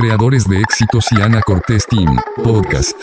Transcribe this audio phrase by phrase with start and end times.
[0.00, 2.96] creadores de éxitos y Ana Cortés Team, podcast.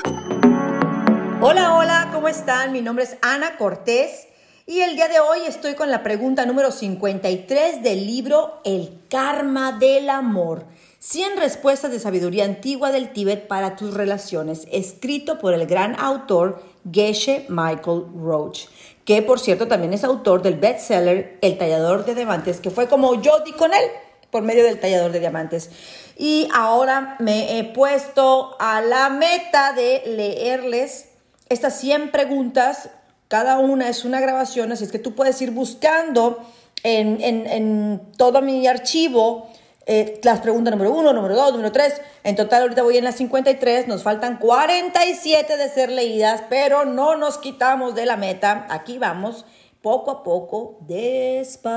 [1.42, 2.72] Hola, hola, ¿cómo están?
[2.72, 4.27] Mi nombre es Ana Cortés
[4.65, 9.73] y el día de hoy estoy con la pregunta número 53 del libro El karma
[9.73, 10.65] del amor.
[10.97, 16.64] 100 respuestas de sabiduría antigua del Tíbet para tus relaciones, escrito por el gran autor
[16.91, 18.70] Geshe Michael Roach,
[19.05, 23.21] que por cierto también es autor del bestseller El tallador de diamantes, que fue como
[23.21, 23.84] yo di con él
[24.32, 25.70] por medio del tallador de diamantes.
[26.18, 31.10] Y ahora me he puesto a la meta de leerles
[31.50, 32.89] estas 100 preguntas.
[33.27, 36.39] Cada una es una grabación, así es que tú puedes ir buscando
[36.83, 39.49] en, en, todo mi archivo
[39.85, 42.02] eh, las preguntas número 1, número 2, número 3.
[42.23, 47.16] En total ahorita voy en las 53, nos faltan 47 de ser leídas, pero no
[47.16, 48.66] nos quitamos de la meta.
[48.69, 49.45] Aquí vamos
[49.87, 51.75] poco a poco, despacito,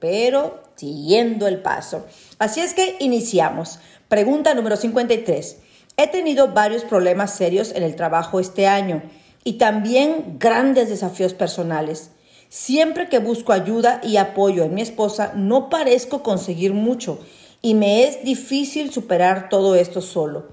[0.00, 2.06] pero siguiendo el paso.
[2.38, 3.78] Así es que iniciamos.
[4.08, 5.58] Pregunta número 53.
[5.98, 9.02] He tenido varios problemas serios en el trabajo este año
[9.44, 12.12] y también grandes desafíos personales.
[12.48, 17.18] Siempre que busco ayuda y apoyo en mi esposa, no parezco conseguir mucho
[17.60, 20.48] y me es difícil superar todo esto solo.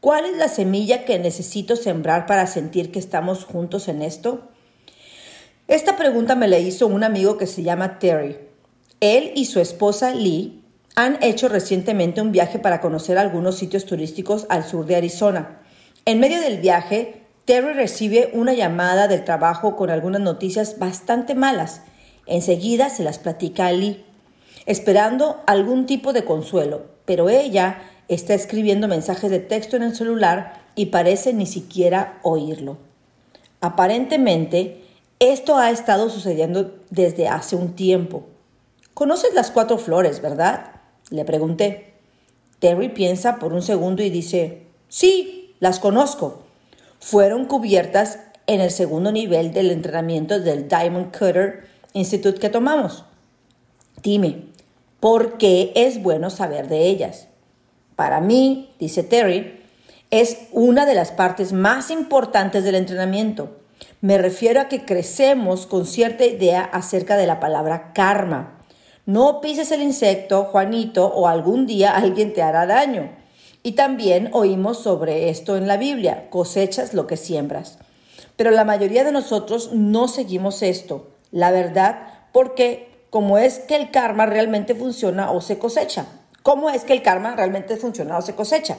[0.00, 4.50] ¿Cuál es la semilla que necesito sembrar para sentir que estamos juntos en esto?
[5.68, 8.38] Esta pregunta me la hizo un amigo que se llama Terry.
[9.00, 10.64] Él y su esposa Lee
[10.96, 15.60] han hecho recientemente un viaje para conocer algunos sitios turísticos al sur de Arizona.
[16.06, 21.82] En medio del viaje, Terry recibe una llamada del trabajo con algunas noticias bastante malas.
[22.24, 24.06] Enseguida se las platica a Lee,
[24.64, 30.62] esperando algún tipo de consuelo, pero ella está escribiendo mensajes de texto en el celular
[30.74, 32.78] y parece ni siquiera oírlo.
[33.60, 34.87] Aparentemente,
[35.20, 38.24] esto ha estado sucediendo desde hace un tiempo.
[38.94, 40.72] ¿Conoces las cuatro flores, verdad?
[41.10, 41.94] Le pregunté.
[42.58, 46.42] Terry piensa por un segundo y dice, sí, las conozco.
[47.00, 53.04] Fueron cubiertas en el segundo nivel del entrenamiento del Diamond Cutter Institute que tomamos.
[54.02, 54.46] Dime,
[55.00, 57.28] ¿por qué es bueno saber de ellas?
[57.96, 59.60] Para mí, dice Terry,
[60.10, 63.57] es una de las partes más importantes del entrenamiento.
[64.00, 68.60] Me refiero a que crecemos con cierta idea acerca de la palabra karma.
[69.06, 73.10] No pises el insecto, Juanito, o algún día alguien te hará daño.
[73.64, 77.78] Y también oímos sobre esto en la Biblia, cosechas lo que siembras.
[78.36, 81.98] Pero la mayoría de nosotros no seguimos esto, la verdad,
[82.32, 86.06] porque cómo es que el karma realmente funciona o se cosecha.
[86.44, 88.78] ¿Cómo es que el karma realmente funciona o se cosecha?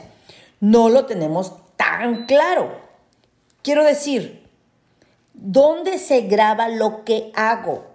[0.62, 2.72] No lo tenemos tan claro.
[3.62, 4.49] Quiero decir,
[5.42, 7.86] ¿Dónde se graba lo que hago?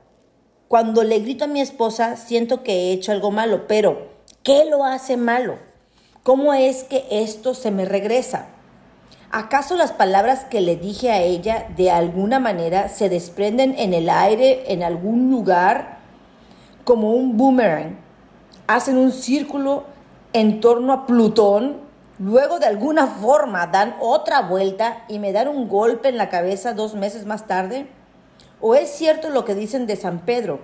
[0.66, 4.08] Cuando le grito a mi esposa, siento que he hecho algo malo, pero
[4.42, 5.58] ¿qué lo hace malo?
[6.22, 8.46] ¿Cómo es que esto se me regresa?
[9.30, 14.08] ¿Acaso las palabras que le dije a ella de alguna manera se desprenden en el
[14.08, 15.98] aire, en algún lugar,
[16.84, 17.98] como un boomerang?
[18.68, 19.84] ¿Hacen un círculo
[20.32, 21.83] en torno a Plutón
[22.18, 26.72] Luego de alguna forma dan otra vuelta y me dan un golpe en la cabeza
[26.72, 27.88] dos meses más tarde.
[28.60, 30.60] ¿O es cierto lo que dicen de San Pedro,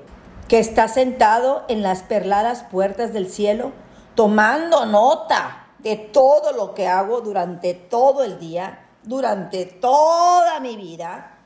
[0.46, 3.72] que está sentado en las perladas puertas del cielo,
[4.14, 11.36] tomando nota de todo lo que hago durante todo el día, durante toda mi vida?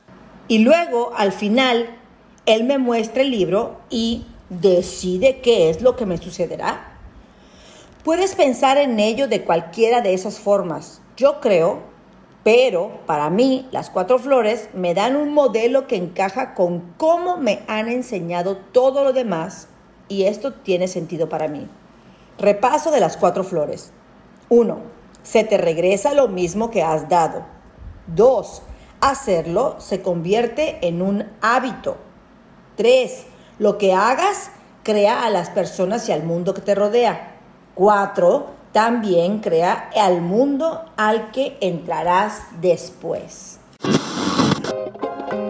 [0.47, 1.97] Y luego, al final,
[2.45, 6.94] Él me muestra el libro y decide qué es lo que me sucederá.
[8.05, 11.01] Puedes pensar en ello de cualquiera de esas formas.
[11.17, 11.79] Yo creo,
[12.43, 17.63] pero para mí las cuatro flores me dan un modelo que encaja con cómo me
[17.67, 19.69] han enseñado todo lo demás
[20.07, 21.67] y esto tiene sentido para mí.
[22.37, 23.91] Repaso de las cuatro flores.
[24.49, 24.77] 1.
[25.23, 27.43] Se te regresa lo mismo que has dado.
[28.13, 28.61] 2.
[29.01, 31.97] Hacerlo se convierte en un hábito.
[32.75, 33.25] 3.
[33.57, 34.51] Lo que hagas
[34.83, 37.31] crea a las personas y al mundo que te rodea.
[37.75, 43.59] Cuatro, también crea al mundo al que entrarás después.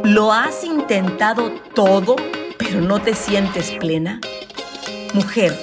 [0.04, 2.16] ¿Lo has intentado todo,
[2.58, 4.22] pero no te sientes plena?
[5.14, 5.56] Mujer,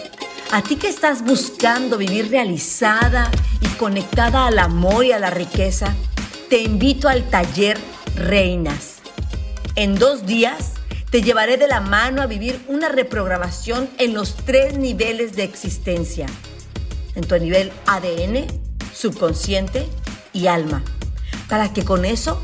[0.53, 3.29] a ti que estás buscando vivir realizada
[3.61, 5.93] y conectada al amor y a la riqueza,
[6.49, 7.77] te invito al taller
[8.15, 8.99] Reinas.
[9.75, 10.75] En dos días
[11.11, 16.27] te llevaré de la mano a vivir una reprogramación en los tres niveles de existencia
[17.15, 18.47] en tu nivel ADN,
[18.93, 19.89] subconsciente
[20.33, 20.83] y alma,
[21.49, 22.41] para que con eso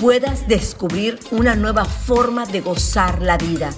[0.00, 3.70] puedas descubrir una nueva forma de gozar la vida.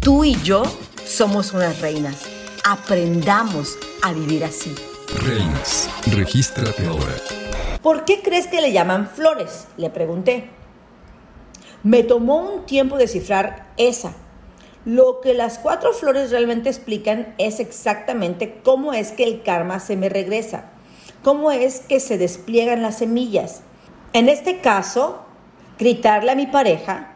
[0.00, 0.62] Tú y yo
[1.06, 2.22] somos unas reinas.
[2.64, 4.74] Aprendamos a vivir así.
[5.22, 7.14] Reinas, regístrate ahora.
[7.82, 9.66] ¿Por qué crees que le llaman flores?
[9.76, 10.50] Le pregunté.
[11.82, 14.14] Me tomó un tiempo descifrar esa.
[14.84, 19.96] Lo que las cuatro flores realmente explican es exactamente cómo es que el karma se
[19.96, 20.72] me regresa,
[21.22, 23.62] cómo es que se despliegan las semillas.
[24.12, 25.20] En este caso,
[25.78, 27.14] gritarle a mi pareja,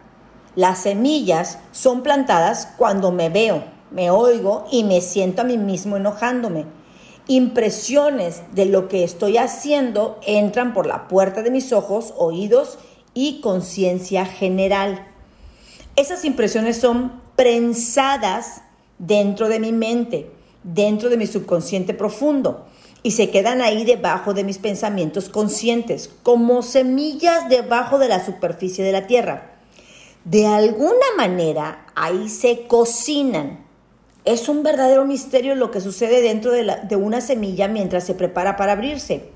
[0.54, 5.98] las semillas son plantadas cuando me veo, me oigo y me siento a mí mismo
[5.98, 6.64] enojándome.
[7.26, 12.78] Impresiones de lo que estoy haciendo entran por la puerta de mis ojos, oídos
[13.12, 15.06] y conciencia general.
[15.96, 18.62] Esas impresiones son prensadas
[18.98, 20.28] dentro de mi mente,
[20.64, 22.66] dentro de mi subconsciente profundo
[23.04, 28.84] y se quedan ahí debajo de mis pensamientos conscientes, como semillas debajo de la superficie
[28.84, 29.52] de la tierra.
[30.24, 33.64] De alguna manera ahí se cocinan.
[34.24, 38.56] Es un verdadero misterio lo que sucede dentro de, de una semilla mientras se prepara
[38.56, 39.30] para abrirse.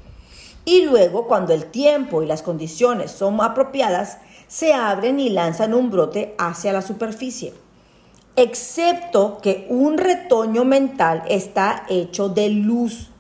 [0.64, 5.90] Y luego, cuando el tiempo y las condiciones son apropiadas, se abren y lanzan un
[5.90, 7.62] brote hacia la superficie.
[8.37, 13.11] Excepto que un retoño mental está hecho de luz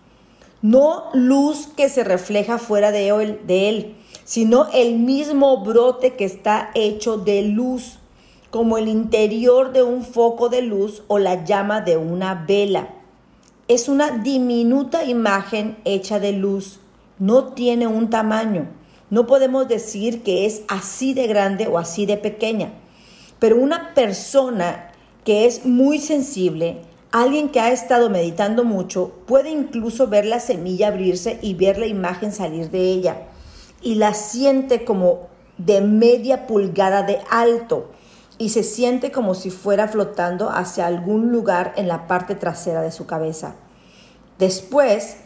[0.62, 3.94] no luz que se refleja fuera de él, de él,
[4.24, 7.98] sino el mismo brote que está hecho de luz,
[8.50, 12.90] como el interior de un foco de luz o la llama de una vela.
[13.66, 16.78] Es una diminuta imagen hecha de luz,
[17.18, 18.68] no tiene un tamaño.
[19.10, 22.72] No podemos decir que es así de grande o así de pequeña,
[23.40, 24.91] pero una persona
[25.24, 26.82] que es muy sensible,
[27.12, 31.86] Alguien que ha estado meditando mucho puede incluso ver la semilla abrirse y ver la
[31.86, 33.24] imagen salir de ella
[33.82, 35.28] y la siente como
[35.58, 37.90] de media pulgada de alto
[38.38, 42.90] y se siente como si fuera flotando hacia algún lugar en la parte trasera de
[42.90, 43.56] su cabeza.
[44.38, 45.18] Después,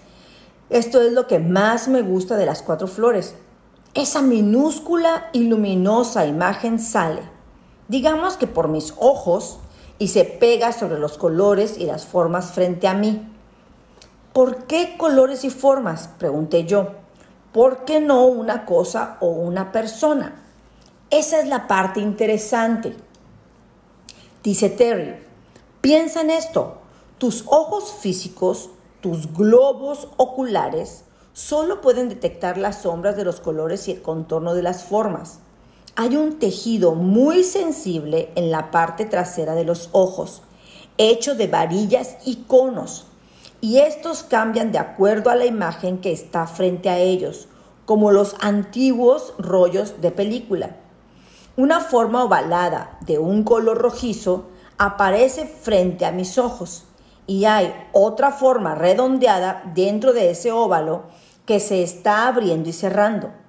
[0.70, 3.36] esto es lo que más me gusta de las cuatro flores.
[3.94, 7.22] Esa minúscula y luminosa imagen sale.
[7.86, 9.60] Digamos que por mis ojos
[9.98, 13.26] y se pega sobre los colores y las formas frente a mí.
[14.32, 16.10] ¿Por qué colores y formas?
[16.18, 16.88] pregunté yo.
[17.52, 20.42] ¿Por qué no una cosa o una persona?
[21.10, 22.94] Esa es la parte interesante.
[24.42, 25.16] Dice Terry,
[25.80, 26.78] piensa en esto.
[27.18, 28.68] Tus ojos físicos,
[29.00, 34.62] tus globos oculares, solo pueden detectar las sombras de los colores y el contorno de
[34.62, 35.40] las formas
[35.96, 40.42] hay un tejido muy sensible en la parte trasera de los ojos,
[40.98, 43.06] hecho de varillas y conos,
[43.62, 47.48] y estos cambian de acuerdo a la imagen que está frente a ellos,
[47.86, 50.76] como los antiguos rollos de película.
[51.56, 54.44] Una forma ovalada de un color rojizo
[54.76, 56.84] aparece frente a mis ojos
[57.26, 61.04] y hay otra forma redondeada dentro de ese óvalo
[61.46, 63.45] que se está abriendo y cerrando.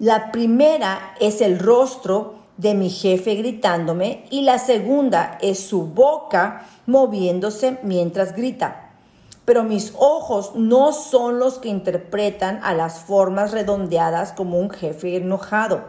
[0.00, 6.66] La primera es el rostro de mi jefe gritándome y la segunda es su boca
[6.86, 8.92] moviéndose mientras grita.
[9.44, 15.16] Pero mis ojos no son los que interpretan a las formas redondeadas como un jefe
[15.16, 15.82] enojado.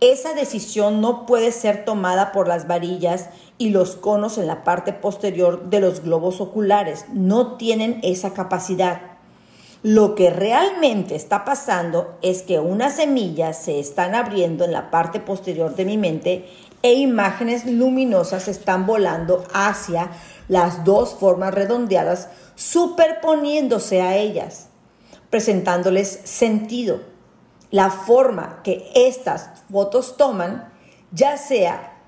[0.00, 4.94] Esa decisión no puede ser tomada por las varillas y los conos en la parte
[4.94, 7.04] posterior de los globos oculares.
[7.12, 9.13] No tienen esa capacidad.
[9.84, 15.20] Lo que realmente está pasando es que unas semillas se están abriendo en la parte
[15.20, 16.48] posterior de mi mente
[16.80, 20.10] e imágenes luminosas están volando hacia
[20.48, 24.68] las dos formas redondeadas, superponiéndose a ellas,
[25.28, 27.02] presentándoles sentido.
[27.70, 30.72] La forma que estas fotos toman,
[31.12, 31.98] ya sea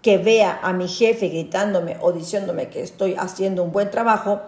[0.00, 4.40] que vea a mi jefe gritándome o diciéndome que estoy haciendo un buen trabajo,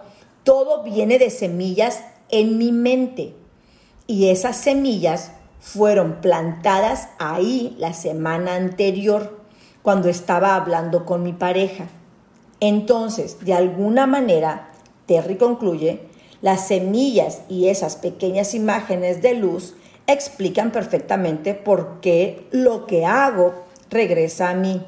[0.43, 3.33] todo viene de semillas en mi mente.
[4.07, 9.37] Y esas semillas fueron plantadas ahí la semana anterior,
[9.81, 11.87] cuando estaba hablando con mi pareja.
[12.59, 14.69] Entonces, de alguna manera,
[15.05, 16.01] Terry concluye,
[16.41, 23.65] las semillas y esas pequeñas imágenes de luz explican perfectamente por qué lo que hago
[23.89, 24.85] regresa a mí.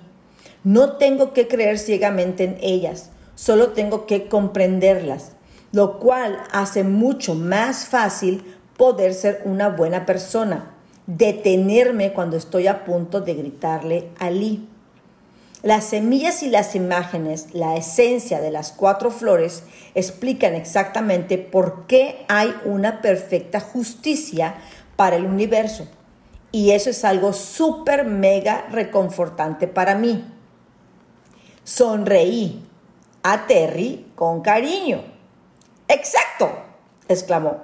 [0.63, 5.33] No tengo que creer ciegamente en ellas, solo tengo que comprenderlas
[5.71, 10.71] lo cual hace mucho más fácil poder ser una buena persona,
[11.05, 14.67] detenerme cuando estoy a punto de gritarle a Lee.
[15.61, 22.25] Las semillas y las imágenes, la esencia de las cuatro flores, explican exactamente por qué
[22.29, 24.55] hay una perfecta justicia
[24.95, 25.85] para el universo.
[26.53, 30.25] Y eso es algo súper mega reconfortante para mí.
[31.65, 32.63] Sonreí
[33.21, 35.18] a Terry con cariño
[35.89, 36.51] Exacto.
[37.07, 37.57] exclamó.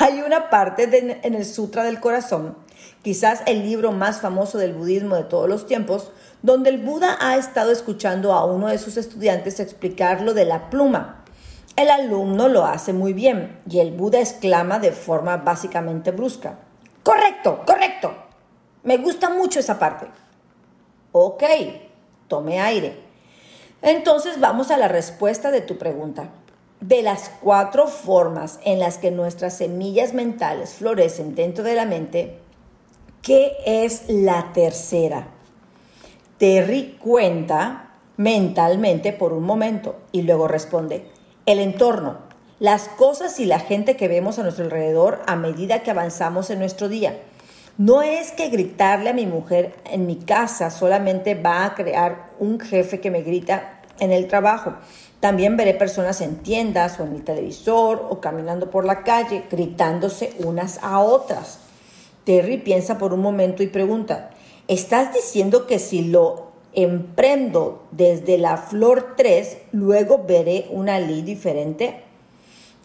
[0.00, 0.84] Hay una parte
[1.22, 2.56] en el Sutra del Corazón,
[3.02, 7.36] quizás el libro más famoso del budismo de todos los tiempos, donde el Buda ha
[7.36, 11.24] estado escuchando a uno de sus estudiantes explicar lo de la pluma.
[11.76, 16.58] El alumno lo hace muy bien y el Buda exclama de forma básicamente brusca.
[17.02, 18.14] Correcto, correcto.
[18.82, 20.06] Me gusta mucho esa parte.
[21.12, 21.42] Ok,
[22.28, 23.00] tome aire.
[23.80, 26.28] Entonces vamos a la respuesta de tu pregunta.
[26.80, 32.38] De las cuatro formas en las que nuestras semillas mentales florecen dentro de la mente,
[33.22, 35.28] ¿qué es la tercera?
[36.38, 41.06] Terry cuenta mentalmente por un momento y luego responde,
[41.46, 42.18] el entorno,
[42.58, 46.58] las cosas y la gente que vemos a nuestro alrededor a medida que avanzamos en
[46.58, 47.18] nuestro día.
[47.78, 52.60] No es que gritarle a mi mujer en mi casa solamente va a crear un
[52.60, 54.74] jefe que me grita en el trabajo.
[55.26, 60.32] También veré personas en tiendas o en el televisor o caminando por la calle gritándose
[60.38, 61.58] unas a otras.
[62.22, 64.30] Terry piensa por un momento y pregunta,
[64.68, 72.04] ¿estás diciendo que si lo emprendo desde la flor 3, luego veré una Lee diferente?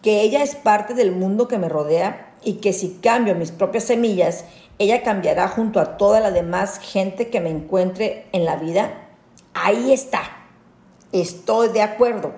[0.01, 3.83] ¿Que ella es parte del mundo que me rodea y que si cambio mis propias
[3.83, 4.45] semillas,
[4.79, 9.09] ella cambiará junto a toda la demás gente que me encuentre en la vida?
[9.53, 10.40] Ahí está.
[11.11, 12.31] Estoy de acuerdo.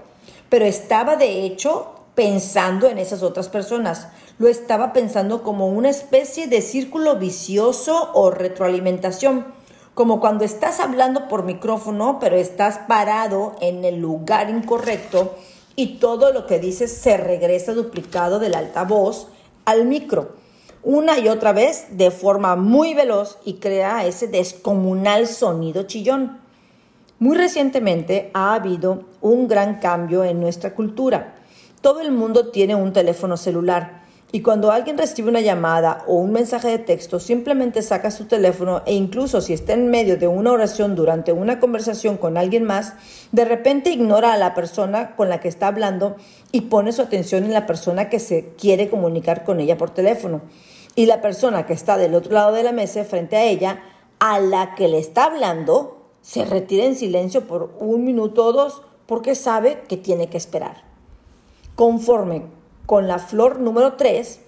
[0.50, 4.08] Pero estaba de hecho pensando en esas otras personas.
[4.38, 9.46] Lo estaba pensando como una especie de círculo vicioso o retroalimentación.
[9.94, 15.36] Como cuando estás hablando por micrófono, pero estás parado en el lugar incorrecto
[15.76, 19.28] y todo lo que dices se regresa duplicado del altavoz
[19.66, 20.44] al micro
[20.84, 26.43] una y otra vez de forma muy veloz y crea ese descomunal sonido chillón.
[27.24, 31.36] Muy recientemente ha habido un gran cambio en nuestra cultura.
[31.80, 34.04] Todo el mundo tiene un teléfono celular
[34.34, 38.82] y cuando alguien recibe una llamada o un mensaje de texto simplemente saca su teléfono
[38.86, 42.96] e incluso si está en medio de una oración durante una conversación con alguien más,
[43.32, 46.18] de repente ignora a la persona con la que está hablando
[46.52, 50.42] y pone su atención en la persona que se quiere comunicar con ella por teléfono.
[50.94, 53.82] Y la persona que está del otro lado de la mesa frente a ella,
[54.20, 55.93] a la que le está hablando,
[56.24, 60.84] se retira en silencio por un minuto o dos porque sabe que tiene que esperar.
[61.76, 62.44] Conforme
[62.88, 64.40] con la flor número 3,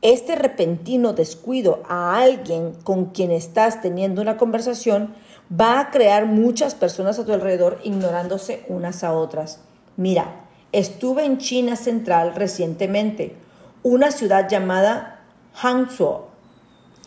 [0.00, 5.14] este repentino descuido a alguien con quien estás teniendo una conversación
[5.50, 9.60] va a crear muchas personas a tu alrededor ignorándose unas a otras.
[9.96, 13.34] Mira, estuve en China Central recientemente,
[13.82, 15.20] una ciudad llamada
[15.54, 16.26] Hangzhou.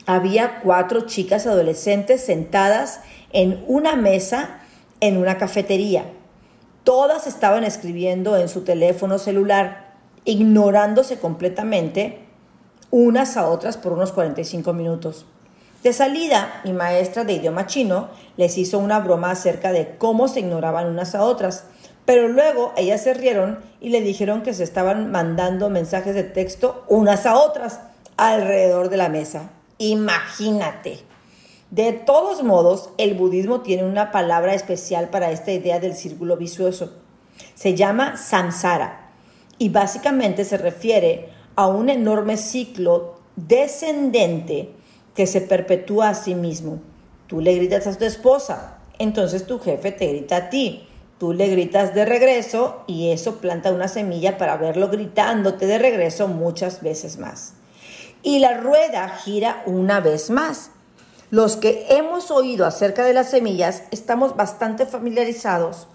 [0.06, 4.62] Había cuatro chicas adolescentes sentadas en una mesa
[5.00, 6.06] en una cafetería.
[6.84, 9.94] Todas estaban escribiendo en su teléfono celular,
[10.26, 12.20] ignorándose completamente
[12.90, 15.26] unas a otras por unos 45 minutos.
[15.84, 20.40] De salida, mi maestra de idioma chino les hizo una broma acerca de cómo se
[20.40, 21.66] ignoraban unas a otras,
[22.06, 26.84] pero luego ellas se rieron y le dijeron que se estaban mandando mensajes de texto
[26.88, 27.82] unas a otras
[28.16, 29.50] alrededor de la mesa.
[29.78, 31.04] Imagínate.
[31.72, 36.94] De todos modos, el budismo tiene una palabra especial para esta idea del círculo vicioso.
[37.56, 39.12] Se llama samsara
[39.58, 44.72] y básicamente se refiere a un enorme ciclo descendente
[45.14, 46.80] que se perpetúa a sí mismo.
[47.28, 50.88] Tú le gritas a tu esposa, entonces tu jefe te grita a ti.
[51.20, 56.28] Tú le gritas de regreso y eso planta una semilla para verlo gritándote de regreso
[56.28, 57.56] muchas veces más
[58.28, 60.72] y la rueda gira una vez más.
[61.30, 65.88] Los que hemos oído acerca de las semillas estamos bastante familiarizados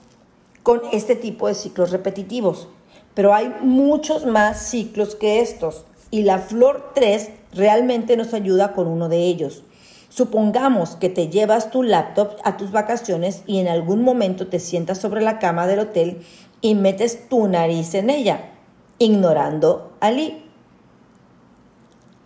[0.62, 2.68] con este tipo de ciclos repetitivos,
[3.14, 8.86] pero hay muchos más ciclos que estos y la flor 3 realmente nos ayuda con
[8.86, 9.62] uno de ellos.
[10.10, 14.98] Supongamos que te llevas tu laptop a tus vacaciones y en algún momento te sientas
[14.98, 16.20] sobre la cama del hotel
[16.60, 18.50] y metes tu nariz en ella,
[18.98, 20.44] ignorando a Lee.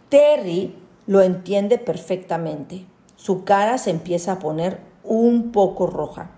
[0.09, 0.75] Terry
[1.07, 2.85] lo entiende perfectamente.
[3.17, 6.31] Su cara se empieza a poner un poco roja.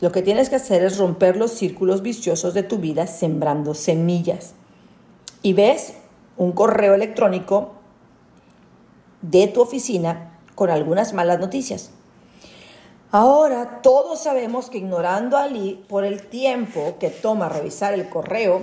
[0.00, 4.54] Lo que tienes que hacer es romper los círculos viciosos de tu vida sembrando semillas.
[5.42, 5.94] Y ves
[6.36, 7.72] un correo electrónico
[9.22, 11.90] de tu oficina con algunas malas noticias.
[13.10, 18.62] Ahora todos sabemos que ignorando a Lee por el tiempo que toma revisar el correo,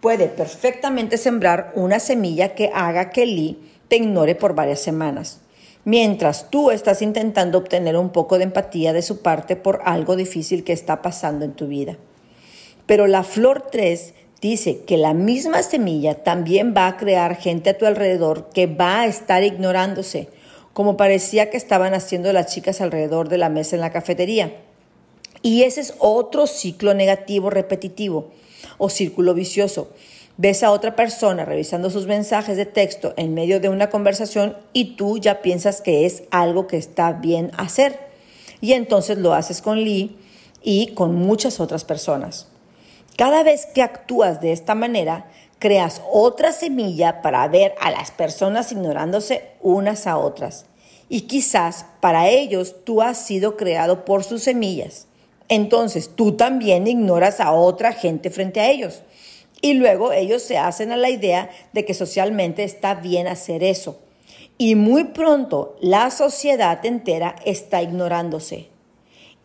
[0.00, 5.40] puede perfectamente sembrar una semilla que haga que Lee te ignore por varias semanas,
[5.84, 10.64] mientras tú estás intentando obtener un poco de empatía de su parte por algo difícil
[10.64, 11.96] que está pasando en tu vida.
[12.86, 17.78] Pero la flor 3 dice que la misma semilla también va a crear gente a
[17.78, 20.28] tu alrededor que va a estar ignorándose,
[20.72, 24.54] como parecía que estaban haciendo las chicas alrededor de la mesa en la cafetería.
[25.40, 28.30] Y ese es otro ciclo negativo repetitivo
[28.78, 29.90] o círculo vicioso.
[30.36, 34.96] Ves a otra persona revisando sus mensajes de texto en medio de una conversación y
[34.96, 38.00] tú ya piensas que es algo que está bien hacer.
[38.60, 40.16] Y entonces lo haces con Lee
[40.60, 42.48] y con muchas otras personas.
[43.16, 48.72] Cada vez que actúas de esta manera, creas otra semilla para ver a las personas
[48.72, 50.66] ignorándose unas a otras.
[51.08, 55.06] Y quizás para ellos tú has sido creado por sus semillas.
[55.48, 59.02] Entonces tú también ignoras a otra gente frente a ellos.
[59.64, 63.98] Y luego ellos se hacen a la idea de que socialmente está bien hacer eso.
[64.58, 68.68] Y muy pronto la sociedad entera está ignorándose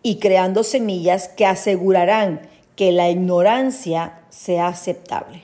[0.04, 2.42] y creando semillas que asegurarán
[2.76, 5.44] que la ignorancia sea aceptable.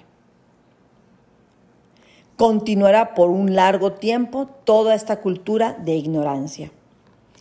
[2.36, 6.70] Continuará por un largo tiempo toda esta cultura de ignorancia.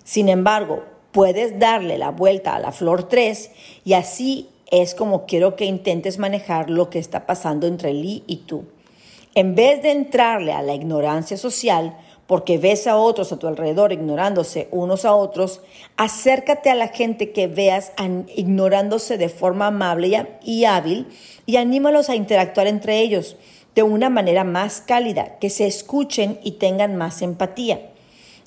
[0.05, 3.51] Sin embargo, puedes darle la vuelta a la flor 3
[3.85, 4.51] y así
[4.83, 8.65] es como quiero que intentes manejar lo que está pasando entre Lee y tú.
[9.35, 13.93] En vez de entrarle a la ignorancia social, porque ves a otros a tu alrededor
[13.93, 15.61] ignorándose unos a otros,
[15.97, 17.93] acércate a la gente que veas
[18.35, 21.09] ignorándose de forma amable y hábil
[21.47, 23.37] y anímalos a interactuar entre ellos
[23.75, 27.91] de una manera más cálida, que se escuchen y tengan más empatía.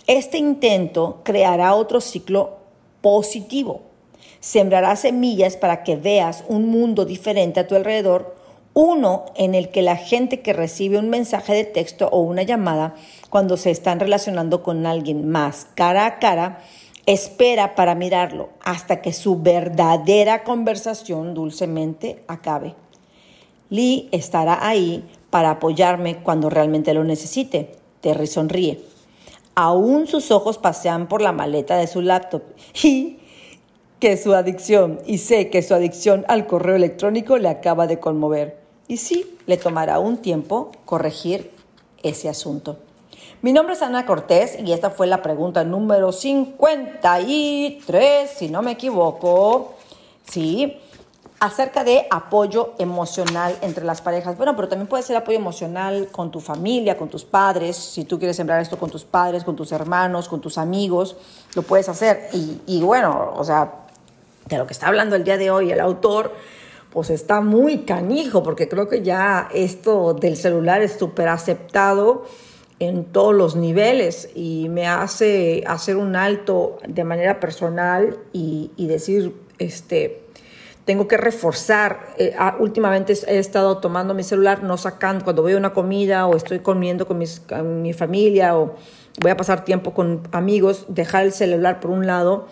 [0.07, 2.57] Este intento creará otro ciclo
[3.01, 3.86] positivo.
[4.47, 8.33] Sembrará semillas para que veas un mundo diferente a tu alrededor
[8.73, 12.95] uno en el que la gente que recibe un mensaje de texto o una llamada
[13.29, 16.61] cuando se están relacionando con alguien más cara a cara,
[17.05, 22.73] espera para mirarlo hasta que su verdadera conversación dulcemente acabe.
[23.69, 27.73] Lee estará ahí para apoyarme cuando realmente lo necesite.
[27.99, 28.81] Terry sonríe.
[29.55, 32.43] Aún sus ojos pasean por la maleta de su laptop
[32.81, 33.17] y
[33.99, 38.57] que su adicción, y sé que su adicción al correo electrónico le acaba de conmover.
[38.87, 41.51] Y sí, le tomará un tiempo corregir
[42.03, 42.77] ese asunto.
[43.41, 48.71] Mi nombre es Ana Cortés y esta fue la pregunta número 53, si no me
[48.71, 49.75] equivoco.
[50.27, 50.77] Sí,
[51.39, 54.37] acerca de apoyo emocional entre las parejas.
[54.37, 57.75] Bueno, pero también puede ser apoyo emocional con tu familia, con tus padres.
[57.75, 61.15] Si tú quieres sembrar esto con tus padres, con tus hermanos, con tus amigos,
[61.55, 62.29] lo puedes hacer.
[62.33, 63.86] Y, y bueno, o sea,
[64.47, 66.33] de lo que está hablando el día de hoy el autor
[66.91, 72.25] pues está muy canijo, porque creo que ya esto del celular es súper aceptado
[72.79, 79.35] en todos los niveles y me hace hacer un alto de manera personal y, decir,
[79.59, 80.23] este,
[80.85, 82.15] tengo que reforzar.
[82.17, 86.25] Eh, ah, últimamente he estado tomando mi celular, no sacando, cuando voy a una comida
[86.27, 88.75] o estoy comiendo con, con mi familia o
[89.19, 92.47] voy a pasar tiempo con amigos, dejar el celular por un lado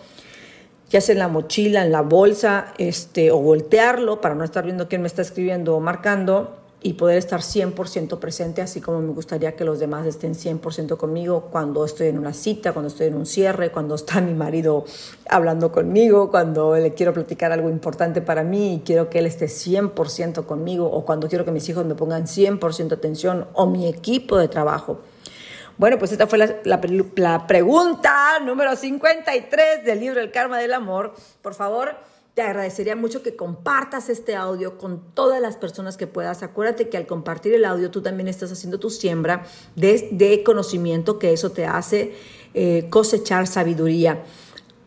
[0.90, 4.88] ya sea en la mochila, en la bolsa, este, o voltearlo para no estar viendo
[4.88, 9.56] quién me está escribiendo o marcando y poder estar 100% presente, así como me gustaría
[9.56, 13.26] que los demás estén 100% conmigo cuando estoy en una cita, cuando estoy en un
[13.26, 14.84] cierre, cuando está mi marido
[15.28, 19.46] hablando conmigo, cuando le quiero platicar algo importante para mí y quiero que él esté
[19.46, 24.36] 100% conmigo, o cuando quiero que mis hijos me pongan 100% atención, o mi equipo
[24.36, 25.00] de trabajo.
[25.78, 31.14] Bueno, pues esta fue la, pregunta número 53 del libro El Karma del Amor.
[31.42, 31.96] Por favor,
[32.32, 36.42] te agradecería mucho que compartas este audio con todas las personas que puedas.
[36.42, 41.34] Acuérdate que al compartir el audio tú también estás haciendo tu siembra de, conocimiento, que
[41.34, 42.14] eso te hace
[42.54, 44.22] eh, cosechar sabiduría.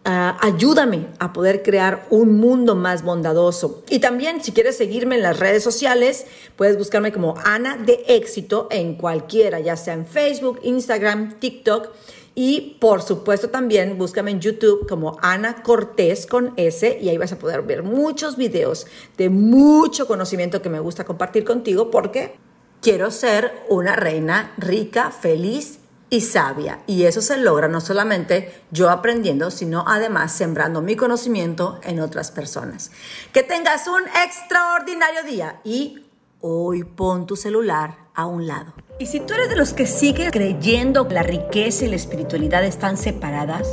[0.05, 3.83] Ah, ayúdame a poder crear un mundo más bondadoso.
[3.89, 8.69] Y también, si quieres seguirme en las redes sociales, puedes buscarme como Ana de Éxito
[8.71, 11.89] en cualquiera, ya sea en Facebook, Instagram, TikTok.
[12.33, 17.33] Y por supuesto también búscame en YouTube como Ana Cortés con S y ahí vas
[17.33, 22.38] a poder ver muchos videos de mucho conocimiento que me gusta compartir contigo porque
[22.81, 25.78] quiero ser una reina rica, feliz
[26.10, 26.80] y sabia.
[26.88, 32.32] Y eso se logra no solamente yo aprendiendo, sino además sembrando mi conocimiento en otras
[32.32, 32.91] personas.
[33.32, 36.06] Que tengas un extraordinario día y
[36.41, 38.74] hoy pon tu celular a un lado.
[39.00, 42.65] Y si tú eres de los que sigue creyendo que la riqueza y la espiritualidad
[42.65, 43.67] están separadas,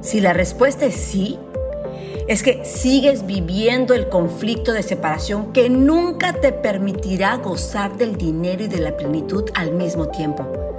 [0.00, 1.38] si la respuesta es sí,
[2.28, 8.64] es que sigues viviendo el conflicto de separación que nunca te permitirá gozar del dinero
[8.64, 10.73] y de la plenitud al mismo tiempo.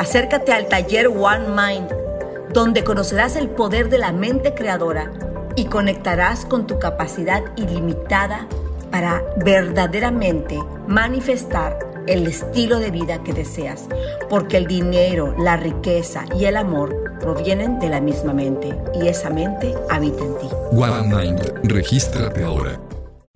[0.00, 1.90] Acércate al taller One Mind,
[2.54, 5.12] donde conocerás el poder de la mente creadora
[5.56, 8.48] y conectarás con tu capacidad ilimitada
[8.90, 13.88] para verdaderamente manifestar el estilo de vida que deseas,
[14.30, 19.28] porque el dinero, la riqueza y el amor provienen de la misma mente y esa
[19.28, 20.48] mente habita en ti.
[20.72, 22.80] One Mind, regístrate ahora.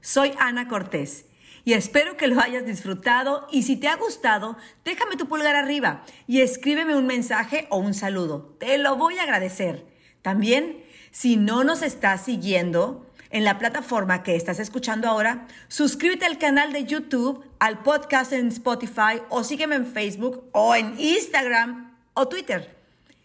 [0.01, 1.27] Soy Ana Cortés
[1.65, 6.05] y espero que lo hayas disfrutado y si te ha gustado, déjame tu pulgar arriba
[6.27, 8.57] y escríbeme un mensaje o un saludo.
[8.59, 9.87] Te lo voy a agradecer.
[10.23, 16.39] También, si no nos estás siguiendo en la plataforma que estás escuchando ahora, suscríbete al
[16.39, 22.29] canal de YouTube, al podcast en Spotify o sígueme en Facebook o en Instagram o
[22.29, 22.77] Twitter.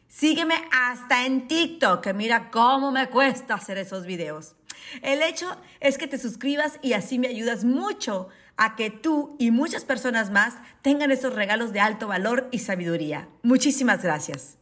[0.08, 4.56] Sígueme hasta en TikTok, que mira cómo me cuesta hacer esos videos.
[5.01, 9.51] El hecho es que te suscribas y así me ayudas mucho a que tú y
[9.51, 13.29] muchas personas más tengan esos regalos de alto valor y sabiduría.
[13.41, 14.58] Muchísimas gracias.